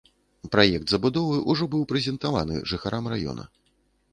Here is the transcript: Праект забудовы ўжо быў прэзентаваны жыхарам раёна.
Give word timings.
Праект 0.53 0.93
забудовы 0.93 1.37
ўжо 1.55 1.67
быў 1.75 1.83
прэзентаваны 1.91 2.55
жыхарам 2.73 3.05
раёна. 3.15 3.43